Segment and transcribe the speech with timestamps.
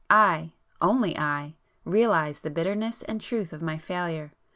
[0.09, 4.31] I—only I—realized the bitterness and truth of my failure.